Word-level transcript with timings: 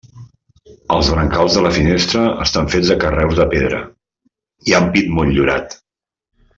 Els 0.95 1.11
brancals 1.15 1.57
de 1.57 1.61
la 1.65 1.73
finestra 1.75 2.23
estan 2.47 2.71
fets 2.77 2.91
de 2.93 2.97
carreus 3.05 3.37
de 3.43 3.49
pedra, 3.55 3.85
i 4.73 4.79
ampit 4.83 5.17
motllurat. 5.21 5.81